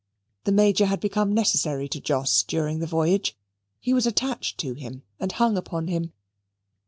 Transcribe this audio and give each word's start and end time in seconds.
The 0.45 0.51
Major 0.51 0.87
had 0.87 0.99
become 0.99 1.31
necessary 1.31 1.87
to 1.89 2.01
Jos 2.01 2.41
during 2.41 2.79
the 2.79 2.87
voyage. 2.87 3.37
He 3.79 3.93
was 3.93 4.07
attached 4.07 4.57
to 4.61 4.73
him, 4.73 5.03
and 5.19 5.31
hung 5.33 5.55
upon 5.57 5.89
him. 5.89 6.11